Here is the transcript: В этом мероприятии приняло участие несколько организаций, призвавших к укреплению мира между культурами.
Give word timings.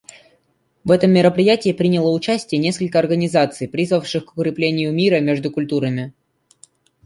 В 0.83 0.89
этом 0.89 1.11
мероприятии 1.11 1.73
приняло 1.73 2.09
участие 2.09 2.59
несколько 2.59 2.97
организаций, 2.97 3.67
призвавших 3.67 4.25
к 4.25 4.31
укреплению 4.35 4.91
мира 4.91 5.19
между 5.19 5.51
культурами. 5.51 6.11